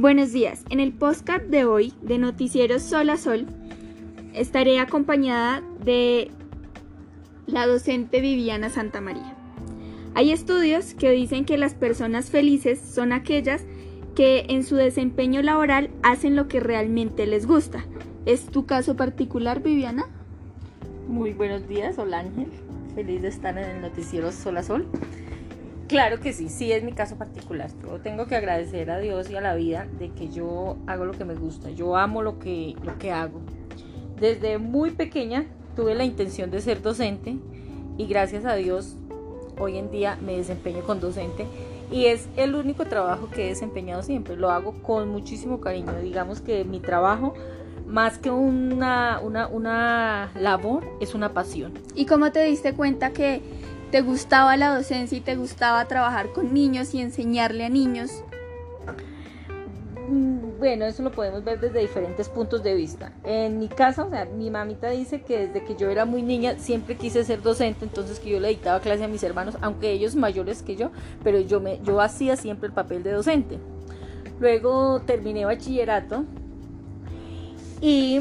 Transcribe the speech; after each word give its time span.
Buenos 0.00 0.30
días. 0.30 0.62
En 0.70 0.78
el 0.78 0.92
podcast 0.92 1.46
de 1.46 1.64
hoy 1.64 1.92
de 2.02 2.18
Noticieros 2.18 2.84
Sol 2.84 3.10
a 3.10 3.16
Sol 3.16 3.46
estaré 4.32 4.78
acompañada 4.78 5.60
de 5.84 6.30
la 7.48 7.66
docente 7.66 8.20
Viviana 8.20 8.70
Santa 8.70 9.00
María. 9.00 9.34
Hay 10.14 10.30
estudios 10.30 10.94
que 10.94 11.10
dicen 11.10 11.44
que 11.44 11.58
las 11.58 11.74
personas 11.74 12.30
felices 12.30 12.78
son 12.78 13.12
aquellas 13.12 13.64
que 14.14 14.46
en 14.50 14.62
su 14.62 14.76
desempeño 14.76 15.42
laboral 15.42 15.90
hacen 16.04 16.36
lo 16.36 16.46
que 16.46 16.60
realmente 16.60 17.26
les 17.26 17.44
gusta. 17.44 17.84
¿Es 18.24 18.46
tu 18.46 18.66
caso 18.66 18.94
particular, 18.94 19.64
Viviana? 19.64 20.06
Muy 21.08 21.32
buenos 21.32 21.66
días, 21.66 21.98
hola 21.98 22.20
Ángel. 22.20 22.46
Feliz 22.94 23.20
de 23.22 23.28
estar 23.28 23.58
en 23.58 23.68
el 23.68 23.80
noticiero 23.80 24.30
Sol 24.30 24.58
a 24.58 24.62
Sol. 24.62 24.86
Claro 25.88 26.20
que 26.20 26.34
sí, 26.34 26.50
sí 26.50 26.70
es 26.70 26.84
mi 26.84 26.92
caso 26.92 27.16
particular. 27.16 27.70
Tengo 28.02 28.26
que 28.26 28.36
agradecer 28.36 28.90
a 28.90 28.98
Dios 28.98 29.30
y 29.30 29.36
a 29.36 29.40
la 29.40 29.54
vida 29.54 29.86
de 29.98 30.10
que 30.10 30.28
yo 30.28 30.76
hago 30.86 31.06
lo 31.06 31.12
que 31.12 31.24
me 31.24 31.34
gusta. 31.34 31.70
Yo 31.70 31.96
amo 31.96 32.22
lo 32.22 32.38
que, 32.38 32.76
lo 32.84 32.98
que 32.98 33.10
hago. 33.10 33.40
Desde 34.20 34.58
muy 34.58 34.90
pequeña 34.90 35.46
tuve 35.74 35.94
la 35.94 36.04
intención 36.04 36.50
de 36.50 36.60
ser 36.60 36.82
docente 36.82 37.36
y 37.96 38.06
gracias 38.06 38.44
a 38.44 38.54
Dios 38.54 38.96
hoy 39.58 39.78
en 39.78 39.90
día 39.90 40.18
me 40.20 40.36
desempeño 40.36 40.82
con 40.82 41.00
docente 41.00 41.46
y 41.90 42.06
es 42.06 42.28
el 42.36 42.54
único 42.54 42.84
trabajo 42.84 43.30
que 43.30 43.46
he 43.46 43.48
desempeñado 43.48 44.02
siempre. 44.02 44.36
Lo 44.36 44.50
hago 44.50 44.82
con 44.82 45.08
muchísimo 45.08 45.58
cariño. 45.58 45.98
Digamos 46.02 46.42
que 46.42 46.64
mi 46.64 46.80
trabajo, 46.80 47.32
más 47.86 48.18
que 48.18 48.30
una, 48.30 49.20
una, 49.22 49.46
una 49.46 50.32
labor, 50.38 50.84
es 51.00 51.14
una 51.14 51.32
pasión. 51.32 51.72
¿Y 51.94 52.04
cómo 52.04 52.30
te 52.30 52.44
diste 52.44 52.74
cuenta 52.74 53.12
que 53.14 53.40
te 53.90 54.02
gustaba 54.02 54.56
la 54.56 54.74
docencia 54.74 55.16
y 55.16 55.20
te 55.20 55.36
gustaba 55.36 55.84
trabajar 55.86 56.32
con 56.32 56.52
niños 56.52 56.94
y 56.94 57.00
enseñarle 57.00 57.64
a 57.64 57.68
niños? 57.68 58.22
Mm, 60.08 60.58
bueno, 60.58 60.86
eso 60.86 61.02
lo 61.02 61.12
podemos 61.12 61.44
ver 61.44 61.60
desde 61.60 61.80
diferentes 61.80 62.28
puntos 62.28 62.62
de 62.62 62.74
vista. 62.74 63.12
En 63.24 63.58
mi 63.58 63.68
casa, 63.68 64.04
o 64.04 64.10
sea, 64.10 64.24
mi 64.24 64.50
mamita 64.50 64.90
dice 64.90 65.22
que 65.22 65.46
desde 65.46 65.64
que 65.64 65.76
yo 65.76 65.90
era 65.90 66.04
muy 66.04 66.22
niña 66.22 66.56
siempre 66.58 66.96
quise 66.96 67.24
ser 67.24 67.42
docente, 67.42 67.84
entonces 67.84 68.18
que 68.18 68.30
yo 68.30 68.40
le 68.40 68.48
dictaba 68.48 68.80
clase 68.80 69.04
a 69.04 69.08
mis 69.08 69.22
hermanos, 69.22 69.56
aunque 69.60 69.92
ellos 69.92 70.16
mayores 70.16 70.62
que 70.62 70.76
yo, 70.76 70.90
pero 71.22 71.40
yo 71.40 71.60
me 71.60 71.80
yo 71.82 72.00
hacía 72.00 72.36
siempre 72.36 72.68
el 72.68 72.72
papel 72.72 73.02
de 73.02 73.12
docente. 73.12 73.58
Luego 74.40 75.00
terminé 75.00 75.44
bachillerato 75.44 76.24
y 77.80 78.20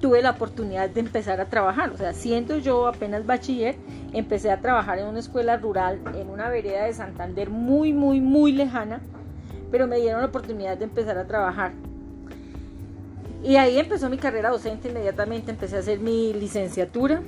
tuve 0.00 0.22
la 0.22 0.30
oportunidad 0.30 0.90
de 0.90 1.00
empezar 1.00 1.40
a 1.40 1.46
trabajar. 1.46 1.90
O 1.90 1.96
sea, 1.96 2.12
siendo 2.12 2.58
yo 2.58 2.86
apenas 2.86 3.26
bachiller, 3.26 3.76
empecé 4.18 4.50
a 4.50 4.60
trabajar 4.60 4.98
en 4.98 5.06
una 5.06 5.18
escuela 5.18 5.56
rural, 5.56 6.00
en 6.14 6.30
una 6.30 6.48
vereda 6.48 6.84
de 6.84 6.92
Santander 6.92 7.50
muy, 7.50 7.92
muy, 7.92 8.20
muy 8.20 8.52
lejana, 8.52 9.00
pero 9.70 9.86
me 9.86 9.98
dieron 9.98 10.20
la 10.20 10.28
oportunidad 10.28 10.78
de 10.78 10.84
empezar 10.84 11.18
a 11.18 11.26
trabajar. 11.26 11.72
Y 13.42 13.56
ahí 13.56 13.78
empezó 13.78 14.08
mi 14.08 14.16
carrera 14.16 14.50
docente, 14.50 14.88
inmediatamente 14.88 15.50
empecé 15.50 15.76
a 15.76 15.80
hacer 15.80 16.00
mi 16.00 16.32
licenciatura. 16.32 17.22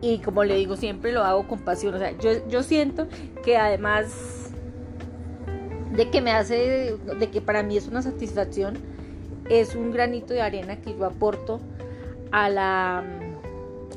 Y 0.00 0.18
como 0.18 0.44
le 0.44 0.56
digo, 0.56 0.76
siempre 0.76 1.12
lo 1.12 1.22
hago 1.22 1.46
con 1.46 1.58
pasión. 1.60 1.94
O 1.94 1.98
sea, 1.98 2.16
yo, 2.18 2.30
yo 2.48 2.62
siento 2.62 3.06
que 3.44 3.58
además 3.58 4.50
de 5.94 6.10
que 6.10 6.20
me 6.20 6.32
hace, 6.32 6.96
de 7.18 7.30
que 7.30 7.40
para 7.40 7.62
mí 7.62 7.76
es 7.76 7.86
una 7.86 8.00
satisfacción, 8.00 8.78
es 9.50 9.74
un 9.74 9.90
granito 9.90 10.32
de 10.32 10.40
arena 10.40 10.76
que 10.76 10.96
yo 10.96 11.04
aporto 11.04 11.60
a 12.32 12.48
la, 12.48 13.04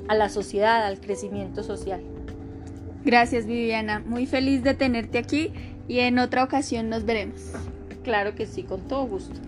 a 0.08 0.16
la 0.16 0.30
sociedad, 0.30 0.86
al 0.86 1.00
crecimiento 1.00 1.64
social. 1.64 2.02
Gracias 3.06 3.46
Viviana, 3.46 4.00
muy 4.00 4.26
feliz 4.26 4.64
de 4.64 4.74
tenerte 4.74 5.18
aquí 5.18 5.52
y 5.88 6.00
en 6.00 6.20
otra 6.20 6.44
ocasión 6.44 6.90
nos 6.90 7.06
veremos. 7.06 7.42
Claro 8.04 8.36
que 8.36 8.46
sí, 8.46 8.64
con 8.64 8.82
todo 8.88 9.06
gusto. 9.06 9.40